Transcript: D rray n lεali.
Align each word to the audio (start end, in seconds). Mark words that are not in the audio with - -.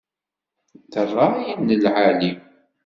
D 0.91 0.93
rray 1.09 1.45
n 1.65 1.67
lεali. 1.83 2.31